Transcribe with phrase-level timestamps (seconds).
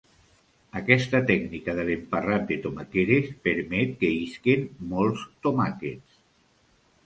[0.79, 6.21] Aquesta tècnica de l'emparrat de tomaqueres permet que isquen molts tomàquets.